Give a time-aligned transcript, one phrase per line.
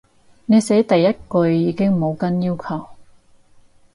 [0.47, 2.87] 你寫第一句已經冇跟要求